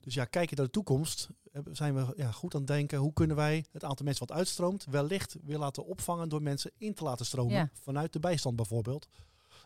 Dus 0.00 0.14
ja, 0.14 0.24
kijken 0.24 0.56
naar 0.56 0.64
de 0.64 0.72
toekomst, 0.72 1.28
zijn 1.72 1.94
we 1.94 2.12
ja, 2.16 2.30
goed 2.30 2.54
aan 2.54 2.60
het 2.60 2.68
denken. 2.68 2.98
Hoe 2.98 3.12
kunnen 3.12 3.36
wij 3.36 3.64
het 3.72 3.84
aantal 3.84 4.04
mensen 4.04 4.26
wat 4.26 4.36
uitstroomt, 4.36 4.86
wellicht 4.90 5.36
weer 5.44 5.58
laten 5.58 5.86
opvangen 5.86 6.28
door 6.28 6.42
mensen 6.42 6.70
in 6.78 6.94
te 6.94 7.04
laten 7.04 7.26
stromen. 7.26 7.70
Vanuit 7.82 8.12
de 8.12 8.18
bijstand 8.18 8.56
bijvoorbeeld. 8.56 9.08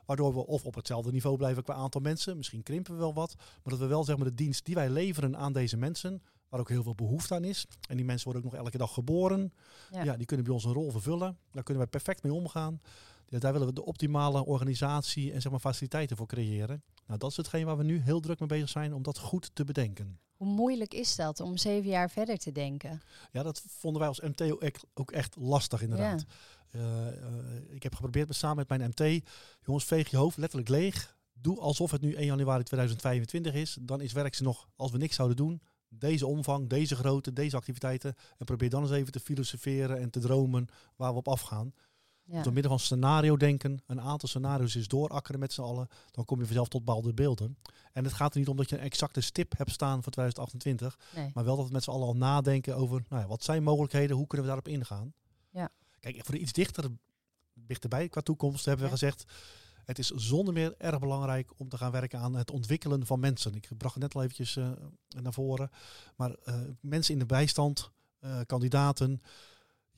Waardoor 0.07 0.35
we 0.35 0.47
of 0.47 0.65
op 0.65 0.75
hetzelfde 0.75 1.13
niveau 1.13 1.37
blijven 1.37 1.63
qua 1.63 1.75
aantal 1.75 2.01
mensen. 2.01 2.37
Misschien 2.37 2.63
krimpen 2.63 2.93
we 2.93 2.99
wel 2.99 3.15
wat. 3.15 3.35
Maar 3.37 3.73
dat 3.73 3.79
we 3.79 3.87
wel 3.87 4.05
zeg 4.05 4.17
maar, 4.17 4.27
de 4.27 4.35
dienst 4.35 4.65
die 4.65 4.75
wij 4.75 4.91
leveren 4.91 5.37
aan 5.37 5.53
deze 5.53 5.77
mensen. 5.77 6.23
Waar 6.49 6.61
ook 6.61 6.69
heel 6.69 6.83
veel 6.83 6.95
behoefte 6.95 7.35
aan 7.35 7.45
is. 7.45 7.67
En 7.89 7.97
die 7.97 8.05
mensen 8.05 8.25
worden 8.25 8.45
ook 8.45 8.53
nog 8.53 8.61
elke 8.65 8.79
dag 8.79 8.95
geboren. 8.95 9.53
Ja. 9.91 10.03
ja 10.03 10.17
die 10.17 10.27
kunnen 10.27 10.47
bij 10.47 10.55
ons 10.55 10.65
een 10.65 10.73
rol 10.73 10.91
vervullen. 10.91 11.39
Daar 11.51 11.63
kunnen 11.63 11.83
wij 11.83 11.93
perfect 11.93 12.23
mee 12.23 12.33
omgaan. 12.33 12.81
Ja, 13.33 13.39
daar 13.39 13.53
willen 13.53 13.67
we 13.67 13.73
de 13.73 13.85
optimale 13.85 14.45
organisatie 14.45 15.33
en 15.33 15.41
zeg 15.41 15.53
maar, 15.53 15.61
faciliteiten 15.61 16.17
voor 16.17 16.27
creëren. 16.27 16.83
Nou, 17.07 17.19
dat 17.19 17.31
is 17.31 17.37
hetgeen 17.37 17.65
waar 17.65 17.77
we 17.77 17.85
nu 17.85 18.01
heel 18.01 18.21
druk 18.21 18.39
mee 18.39 18.49
bezig 18.49 18.69
zijn 18.69 18.95
om 18.95 19.03
dat 19.03 19.19
goed 19.19 19.51
te 19.55 19.65
bedenken. 19.65 20.19
Hoe 20.37 20.49
moeilijk 20.49 20.95
is 20.95 21.17
dat 21.17 21.41
om 21.41 21.57
zeven 21.57 21.91
jaar 21.91 22.11
verder 22.11 22.39
te 22.39 22.53
denken? 22.53 23.03
Ja, 23.31 23.43
dat 23.43 23.63
vonden 23.69 24.01
wij 24.01 24.09
als 24.09 24.21
MT 24.21 24.43
ook 24.95 25.11
echt 25.11 25.37
lastig 25.37 25.83
inderdaad. 25.83 26.25
Ja. 26.71 26.81
Uh, 26.81 27.07
uh, 27.07 27.75
ik 27.75 27.83
heb 27.83 27.95
geprobeerd 27.95 28.29
met, 28.29 28.37
samen 28.37 28.57
met 28.57 28.79
mijn 28.79 28.91
MT, 28.97 29.25
jongens, 29.65 29.85
veeg 29.85 30.11
je 30.11 30.17
hoofd 30.17 30.37
letterlijk 30.37 30.71
leeg. 30.71 31.17
Doe 31.33 31.61
alsof 31.61 31.91
het 31.91 32.01
nu 32.01 32.15
1 32.15 32.27
januari 32.27 32.63
2025 32.63 33.55
is. 33.55 33.79
Dan 33.81 34.01
is 34.01 34.13
werk 34.13 34.35
ze 34.35 34.43
nog, 34.43 34.69
als 34.77 34.91
we 34.91 34.99
niks 34.99 35.17
zouden 35.17 35.37
doen, 35.37 35.63
deze 35.89 36.27
omvang, 36.27 36.69
deze 36.69 36.97
grootte, 36.97 37.33
deze 37.33 37.57
activiteiten. 37.57 38.15
En 38.39 38.47
probeer 38.47 38.71
dan 38.71 38.83
eens 38.83 38.91
even 38.91 39.13
te 39.13 39.21
filosoferen 39.21 40.01
en 40.01 40.11
te 40.11 40.21
dromen 40.21 40.67
waar 40.97 41.13
we 41.13 41.19
op 41.19 41.29
afgaan. 41.29 41.73
Ja. 42.25 42.43
Door 42.43 42.53
middel 42.53 42.71
van 42.71 42.81
scenario 42.81 43.37
denken, 43.37 43.83
een 43.87 44.01
aantal 44.01 44.29
scenario's 44.29 44.77
is 44.77 44.89
doorakkeren 44.89 45.41
met 45.41 45.53
z'n 45.53 45.61
allen, 45.61 45.89
dan 46.11 46.25
kom 46.25 46.39
je 46.39 46.45
vanzelf 46.45 46.69
tot 46.69 46.85
bepaalde 46.85 47.15
beelden. 47.15 47.57
En 47.93 48.05
het 48.05 48.13
gaat 48.13 48.33
er 48.33 48.39
niet 48.39 48.49
om 48.49 48.57
dat 48.57 48.71
je 48.71 48.77
een 48.77 48.83
exacte 48.83 49.21
stip 49.21 49.57
hebt 49.57 49.71
staan 49.71 50.03
voor 50.03 50.13
2028, 50.13 50.99
maar 51.35 51.45
wel 51.45 51.57
dat 51.57 51.67
we 51.67 51.73
met 51.73 51.83
z'n 51.83 51.91
allen 51.91 52.07
al 52.07 52.17
nadenken 52.17 52.77
over 52.77 53.03
nou 53.09 53.23
ja, 53.23 53.29
wat 53.29 53.45
zijn 53.45 53.63
mogelijkheden, 53.63 54.17
hoe 54.17 54.27
kunnen 54.27 54.47
we 54.47 54.53
daarop 54.53 54.73
ingaan. 54.75 55.13
Ja. 55.51 55.71
Kijk, 56.01 56.25
voor 56.25 56.35
de 56.35 56.41
iets 56.41 56.53
dichter, 56.53 56.91
dichterbij 57.55 58.09
qua 58.09 58.21
toekomst 58.21 58.65
hebben 58.65 58.85
we 58.85 58.91
gezegd, 58.91 59.25
het 59.85 59.99
is 59.99 60.11
zonder 60.11 60.55
meer 60.55 60.75
erg 60.79 60.99
belangrijk 60.99 61.51
om 61.57 61.69
te 61.69 61.77
gaan 61.77 61.93
werken 61.93 62.19
aan 62.19 62.35
het 62.35 62.51
ontwikkelen 62.51 63.07
van 63.07 63.21
mensen. 63.21 63.55
Ik 63.55 63.69
bracht 63.77 63.95
het 63.95 64.03
net 64.03 64.15
al 64.15 64.23
eventjes 64.23 64.57
uh, 64.57 64.71
naar 65.09 65.33
voren, 65.33 65.71
maar 66.17 66.37
uh, 66.45 66.55
mensen 66.81 67.13
in 67.13 67.19
de 67.19 67.27
bijstand, 67.27 67.91
uh, 68.21 68.41
kandidaten, 68.47 69.21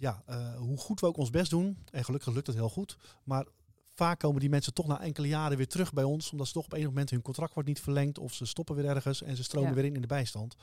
ja, 0.04 0.23
uh, 0.30 0.56
hoe 0.56 0.78
goed 0.78 1.00
we 1.00 1.06
ook 1.06 1.16
ons 1.16 1.30
best 1.30 1.50
doen, 1.50 1.78
en 1.90 2.04
gelukkig 2.04 2.34
lukt 2.34 2.46
het 2.46 2.56
heel 2.56 2.68
goed, 2.68 2.96
maar 3.23 3.46
vaak 3.94 4.18
komen 4.18 4.40
die 4.40 4.49
mensen 4.49 4.75
toch 4.75 4.87
na 4.87 5.00
enkele 5.00 5.28
jaren 5.28 5.56
weer 5.56 5.68
terug 5.68 5.92
bij 5.92 6.04
ons, 6.04 6.30
omdat 6.30 6.46
ze 6.46 6.52
toch 6.52 6.64
op 6.64 6.73
een 6.73 6.84
moment 6.84 7.11
hun 7.11 7.23
contract 7.23 7.54
wordt 7.54 7.68
niet 7.68 7.80
verlengd 7.80 8.18
of 8.18 8.32
ze 8.32 8.46
stoppen 8.46 8.75
weer 8.75 8.84
ergens 8.84 9.23
en 9.23 9.37
ze 9.37 9.42
stromen 9.42 9.75
weer 9.75 9.84
in 9.84 9.94
in 9.94 10.00
de 10.00 10.06
bijstand. 10.06 10.56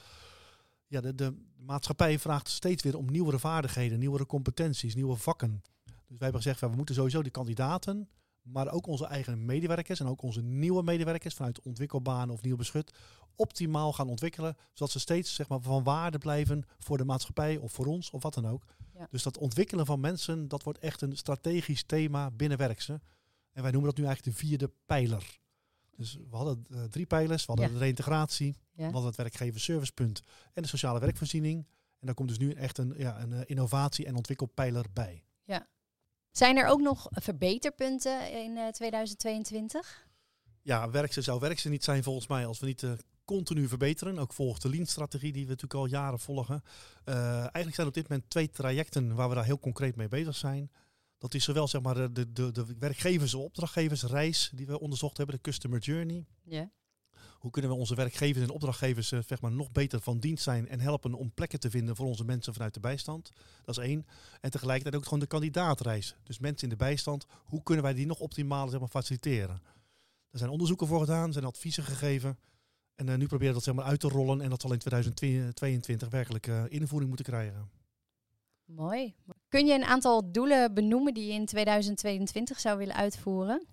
ja, 0.88 1.01
de, 1.01 1.15
de 1.15 1.33
maatschappij 1.57 2.19
vraagt 2.19 2.50
steeds 2.50 2.83
weer 2.83 2.98
om 2.98 3.12
nieuwere 3.12 3.39
vaardigheden, 3.39 4.00
nieuwere 4.00 4.25
competenties, 4.25 4.95
nieuwe 4.95 5.15
vakken. 5.15 5.62
Dus 5.83 5.93
wij 6.19 6.29
hebben 6.29 6.41
gezegd, 6.41 6.60
we 6.60 6.67
moeten 6.67 6.95
sowieso 6.95 7.24
de 7.24 7.29
kandidaten, 7.29 8.10
maar 8.41 8.71
ook 8.71 8.88
onze 8.88 9.05
eigen 9.05 9.45
medewerkers 9.45 10.00
en 10.00 10.07
ook 10.07 10.21
onze 10.21 10.41
nieuwe 10.41 10.83
medewerkers 10.83 11.33
vanuit 11.36 11.62
ontwikkelbanen 11.62 12.33
of 12.33 12.41
nieuw 12.41 12.55
beschut 12.55 12.93
optimaal 13.36 13.93
gaan 13.93 14.10
ontwikkelen, 14.10 14.57
zodat 14.74 14.91
ze 14.91 15.00
steeds 15.00 15.36
zeg 15.36 15.48
maar, 15.48 15.62
van 15.62 15.83
waarde 15.83 16.17
blijven 16.17 16.63
voor 16.79 16.98
de 16.98 17.05
maatschappij 17.05 17.57
of 17.57 17.71
voor 17.71 17.86
ons 17.86 18.10
of 18.10 18.24
wat 18.24 18.33
dan 18.33 18.48
ook. 18.48 18.63
Ja. 18.93 19.07
Dus 19.10 19.24
dat 19.24 19.38
ontwikkelen 19.38 19.86
van 19.86 20.00
mensen, 20.00 20.48
dat 20.48 20.63
wordt 20.63 20.79
echt 20.79 21.01
een 21.01 21.17
strategisch 21.17 21.83
thema 21.83 22.31
binnen 22.31 22.57
Werkse. 22.57 23.01
En 23.51 23.62
wij 23.62 23.71
noemen 23.71 23.89
dat 23.89 24.00
nu 24.00 24.05
eigenlijk 24.05 24.38
de 24.38 24.45
vierde 24.45 24.71
pijler. 24.86 25.39
Dus 25.95 26.17
we 26.29 26.36
hadden 26.36 26.65
uh, 26.69 26.83
drie 26.83 27.05
pijlers. 27.05 27.45
We 27.45 27.51
hadden 27.51 27.67
Ja. 27.67 27.74
de 27.74 27.79
reintegratie, 27.79 28.55
Ja. 28.71 28.86
we 28.88 28.91
hadden 28.91 29.05
het 29.05 29.15
werkgeversservicepunt 29.15 30.21
en 30.53 30.62
de 30.62 30.67
sociale 30.67 31.00
werkvoorziening. 31.00 31.67
En 32.00 32.05
daar 32.05 32.15
komt 32.15 32.29
dus 32.29 32.38
nu 32.38 32.51
echt 32.51 32.77
een, 32.77 32.93
ja, 32.98 33.21
een 33.21 33.33
eh, 33.33 33.41
innovatie- 33.45 34.05
en 34.05 34.15
ontwikkelpijler 34.15 34.86
bij. 34.93 35.24
Zijn 36.31 36.57
er 36.57 36.67
ook 36.67 36.81
nog 36.81 37.07
verbeterpunten 37.09 38.31
in 38.43 38.57
eh, 38.57 38.67
2022? 38.67 40.07
Ja, 40.61 40.89
Werkse 40.89 41.21
zou 41.21 41.39
Werkse 41.39 41.69
niet 41.69 41.83
zijn 41.83 42.03
volgens 42.03 42.27
mij 42.27 42.45
als 42.45 42.59
we 42.59 42.65
niet 42.65 42.83
eh, 42.83 42.91
continu 43.25 43.67
verbeteren. 43.67 44.19
Ook 44.19 44.33
volgens 44.33 44.61
de 44.61 44.69
Lean-strategie 44.69 45.31
die 45.31 45.43
we 45.43 45.50
natuurlijk 45.50 45.79
al 45.79 45.85
jaren 45.85 46.19
volgen. 46.19 46.63
Eh, 47.03 47.38
eigenlijk 47.38 47.75
zijn 47.75 47.88
op 47.88 47.93
dit 47.93 48.09
moment 48.09 48.29
twee 48.29 48.50
trajecten 48.50 49.15
waar 49.15 49.29
we 49.29 49.35
daar 49.35 49.45
heel 49.45 49.59
concreet 49.59 49.95
mee 49.95 50.07
bezig 50.07 50.35
zijn. 50.35 50.71
Dat 51.17 51.33
is 51.33 51.43
zowel 51.43 51.67
zeg 51.67 51.81
maar, 51.81 51.95
de, 51.95 52.11
de, 52.11 52.31
de, 52.31 52.51
de 52.51 52.65
werkgevers- 52.79 53.33
en 53.33 53.39
opdrachtgeversreis 53.39 54.51
die 54.55 54.65
we 54.65 54.79
onderzocht 54.79 55.17
hebben, 55.17 55.35
de 55.35 55.41
Customer 55.41 55.79
Journey. 55.79 56.25
Ja. 56.43 56.71
Hoe 57.41 57.51
kunnen 57.51 57.71
we 57.71 57.77
onze 57.77 57.95
werkgevers 57.95 58.45
en 58.45 58.51
opdrachtgevers 58.51 59.12
eh, 59.12 59.19
zeg 59.27 59.41
maar, 59.41 59.51
nog 59.51 59.71
beter 59.71 60.01
van 60.01 60.19
dienst 60.19 60.43
zijn 60.43 60.67
en 60.67 60.79
helpen 60.79 61.13
om 61.13 61.31
plekken 61.33 61.60
te 61.60 61.69
vinden 61.69 61.95
voor 61.95 62.05
onze 62.05 62.25
mensen 62.25 62.53
vanuit 62.53 62.74
de 62.74 62.79
bijstand? 62.79 63.31
Dat 63.63 63.77
is 63.77 63.83
één. 63.83 64.05
En 64.41 64.51
tegelijkertijd 64.51 64.95
ook 64.95 65.03
gewoon 65.03 65.19
de 65.19 65.25
kandidaatreis. 65.25 66.15
Dus 66.24 66.39
mensen 66.39 66.63
in 66.63 66.69
de 66.69 66.83
bijstand, 66.83 67.25
hoe 67.45 67.63
kunnen 67.63 67.83
wij 67.83 67.93
die 67.93 68.05
nog 68.05 68.19
optimaal 68.19 68.67
zeg 68.67 68.79
maar, 68.79 68.89
faciliteren? 68.89 69.62
Er 70.31 70.38
zijn 70.38 70.50
onderzoeken 70.50 70.88
voor 70.88 71.00
gedaan, 71.00 71.33
zijn 71.33 71.45
adviezen 71.45 71.83
gegeven. 71.83 72.39
En 72.95 73.10
eh, 73.10 73.17
nu 73.17 73.25
proberen 73.25 73.48
we 73.48 73.53
dat 73.53 73.63
zeg 73.63 73.74
maar, 73.74 73.86
uit 73.86 74.00
te 74.00 74.07
rollen 74.07 74.41
en 74.41 74.50
dat 74.50 74.62
zal 74.62 74.74
in 74.74 74.79
2022 74.79 76.10
werkelijk 76.10 76.48
eh, 76.48 76.63
invoering 76.67 77.07
moeten 77.07 77.25
krijgen. 77.33 77.69
Mooi. 78.65 79.15
Kun 79.48 79.65
je 79.65 79.74
een 79.74 79.83
aantal 79.83 80.31
doelen 80.31 80.74
benoemen 80.74 81.13
die 81.13 81.25
je 81.25 81.33
in 81.33 81.45
2022 81.45 82.60
zou 82.60 82.77
willen 82.77 82.95
uitvoeren? 82.95 83.67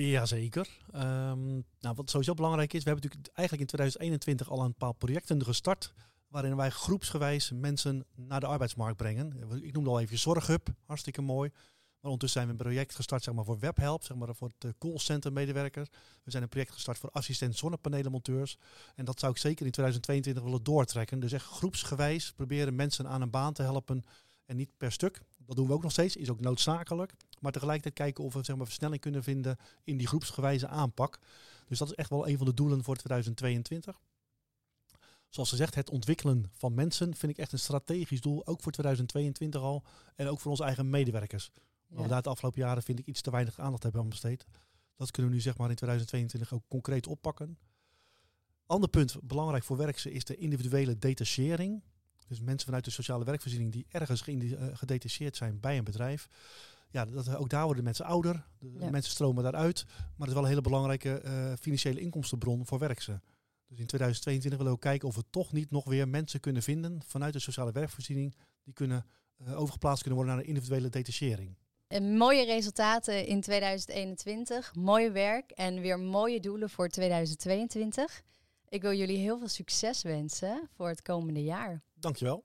Jazeker. 0.00 0.68
Ehm 0.92 1.60
nou, 1.80 1.94
wat 1.94 2.10
sowieso 2.10 2.34
belangrijk 2.34 2.72
is, 2.72 2.82
we 2.82 2.90
hebben 2.90 3.04
natuurlijk 3.08 3.36
eigenlijk 3.36 3.70
in 3.70 3.76
2021 3.76 4.50
al 4.50 4.64
een 4.64 4.74
paar 4.74 4.94
projecten 4.94 5.44
gestart. 5.44 5.92
Waarin 6.28 6.56
wij 6.56 6.70
groepsgewijs 6.70 7.50
mensen 7.50 8.06
naar 8.14 8.40
de 8.40 8.46
arbeidsmarkt 8.46 8.96
brengen. 8.96 9.36
Ik 9.62 9.72
noemde 9.72 9.90
al 9.90 10.00
even 10.00 10.18
Zorghub, 10.18 10.68
hartstikke 10.86 11.22
mooi. 11.22 11.50
Maar 12.00 12.10
ondertussen 12.10 12.40
zijn 12.40 12.56
we 12.56 12.62
een 12.62 12.70
project 12.70 12.94
gestart 12.94 13.22
zeg 13.22 13.34
maar, 13.34 13.44
voor 13.44 13.58
Webhelp, 13.58 14.04
zeg 14.04 14.16
maar, 14.16 14.34
voor 14.34 14.48
het 14.48 14.64
eh, 14.64 14.70
callcenter 14.78 15.32
medewerker. 15.32 15.88
We 16.22 16.30
zijn 16.30 16.42
een 16.42 16.48
project 16.48 16.72
gestart 16.72 16.98
voor 16.98 17.10
assistent 17.10 17.56
zonnepanelenmonteurs. 17.56 18.58
En 18.94 19.04
dat 19.04 19.20
zou 19.20 19.32
ik 19.32 19.38
zeker 19.38 19.66
in 19.66 19.72
2022 19.72 20.42
willen 20.42 20.62
doortrekken. 20.62 21.20
Dus 21.20 21.32
echt 21.32 21.44
groepsgewijs 21.44 22.32
proberen 22.32 22.74
mensen 22.74 23.08
aan 23.08 23.22
een 23.22 23.30
baan 23.30 23.52
te 23.52 23.62
helpen. 23.62 24.02
En 24.46 24.56
niet 24.56 24.76
per 24.76 24.92
stuk. 24.92 25.22
Dat 25.36 25.56
doen 25.56 25.66
we 25.66 25.72
ook 25.72 25.82
nog 25.82 25.92
steeds, 25.92 26.16
is 26.16 26.30
ook 26.30 26.40
noodzakelijk. 26.40 27.14
Maar 27.42 27.52
tegelijkertijd 27.52 27.94
kijken 27.94 28.24
of 28.24 28.34
we 28.34 28.44
zeg 28.44 28.56
maar, 28.56 28.66
versnelling 28.66 29.00
kunnen 29.00 29.22
vinden 29.22 29.58
in 29.84 29.96
die 29.96 30.06
groepsgewijze 30.06 30.68
aanpak. 30.68 31.18
Dus 31.66 31.78
dat 31.78 31.88
is 31.88 31.94
echt 31.94 32.10
wel 32.10 32.28
een 32.28 32.36
van 32.36 32.46
de 32.46 32.54
doelen 32.54 32.84
voor 32.84 32.96
2022. 32.96 34.00
Zoals 35.28 35.48
gezegd, 35.48 35.74
het 35.74 35.90
ontwikkelen 35.90 36.50
van 36.52 36.74
mensen 36.74 37.14
vind 37.16 37.32
ik 37.32 37.38
echt 37.38 37.52
een 37.52 37.58
strategisch 37.58 38.20
doel, 38.20 38.46
ook 38.46 38.62
voor 38.62 38.72
2022 38.72 39.60
al. 39.60 39.84
En 40.14 40.28
ook 40.28 40.40
voor 40.40 40.50
onze 40.50 40.64
eigen 40.64 40.90
medewerkers. 40.90 41.50
Waar 41.86 42.02
we 42.02 42.08
daar 42.08 42.22
de 42.22 42.28
afgelopen 42.28 42.60
jaren 42.60 42.82
vind 42.82 42.98
ik 42.98 43.06
iets 43.06 43.20
te 43.20 43.30
weinig 43.30 43.58
aandacht 43.58 43.82
hebben 43.82 44.00
aan 44.00 44.08
besteed. 44.08 44.46
Dat 44.96 45.10
kunnen 45.10 45.30
we 45.30 45.36
nu 45.36 45.42
zeg 45.42 45.56
maar 45.56 45.70
in 45.70 45.76
2022 45.76 46.52
ook 46.52 46.68
concreet 46.68 47.06
oppakken. 47.06 47.58
Ander 48.66 48.88
punt, 48.88 49.16
belangrijk 49.22 49.64
voor 49.64 49.76
werkse, 49.76 50.12
is 50.12 50.24
de 50.24 50.36
individuele 50.36 50.98
detachering. 50.98 51.82
Dus 52.28 52.40
mensen 52.40 52.66
vanuit 52.66 52.84
de 52.84 52.90
sociale 52.90 53.24
werkvoorziening 53.24 53.72
die 53.72 53.86
ergens 53.88 54.26
eh, 54.26 54.66
gedetacheerd 54.72 55.36
zijn 55.36 55.60
bij 55.60 55.78
een 55.78 55.84
bedrijf. 55.84 56.28
Ja, 56.92 57.04
dat, 57.04 57.36
ook 57.36 57.48
daar 57.50 57.64
worden 57.64 57.84
mensen 57.84 58.04
ouder. 58.04 58.46
De 58.58 58.72
Ja. 58.78 58.90
mensen 58.90 59.12
stromen 59.12 59.42
daaruit. 59.42 59.84
Maar 59.86 60.04
het 60.18 60.26
is 60.28 60.32
wel 60.34 60.42
een 60.42 60.48
hele 60.48 60.60
belangrijke 60.60 61.18
eh, 61.20 61.52
financiële 61.60 62.00
inkomstenbron 62.00 62.66
voor 62.66 62.78
werkse. 62.78 63.20
Dus 63.66 63.78
in 63.80 63.86
2022 63.86 64.50
willen 64.50 64.66
we 64.66 64.78
ook 64.78 64.80
kijken 64.90 65.08
of 65.08 65.14
we 65.16 65.24
toch 65.30 65.52
niet 65.52 65.70
nog 65.70 65.84
weer 65.84 66.08
mensen 66.08 66.40
kunnen 66.40 66.62
vinden 66.62 67.02
vanuit 67.06 67.32
de 67.32 67.38
sociale 67.38 67.72
werkvoorziening. 67.72 68.34
Die 68.62 68.74
kunnen 68.74 69.06
eh, 69.36 69.60
overgeplaatst 69.60 70.02
kunnen 70.02 70.18
worden 70.18 70.36
naar 70.36 70.44
een 70.44 70.50
individuele 70.54 70.88
detachering. 70.88 71.56
En 71.86 72.16
mooie 72.16 72.44
resultaten 72.44 73.26
in 73.26 73.40
2021, 73.40 74.74
mooi 74.74 75.10
werk 75.10 75.50
en 75.50 75.80
weer 75.80 75.98
mooie 76.00 76.40
doelen 76.40 76.70
voor 76.70 76.88
2022. 76.88 78.22
Ik 78.68 78.82
wil 78.82 78.92
jullie 78.94 79.18
heel 79.18 79.38
veel 79.38 79.48
succes 79.48 80.02
wensen 80.02 80.68
voor 80.76 80.88
het 80.88 81.02
komende 81.02 81.42
jaar. 81.42 81.82
Dankjewel. 81.94 82.44